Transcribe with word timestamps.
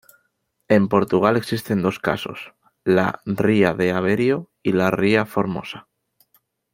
En 0.67 0.87
Portugal 0.87 1.37
existen 1.37 1.83
dos 1.83 1.99
casos, 1.99 2.55
la 2.83 3.21
ría 3.23 3.75
de 3.75 3.91
Aveiro 3.91 4.49
y 4.63 4.71
la 4.71 4.89
ría 4.89 5.27
Formosa. 5.27 5.89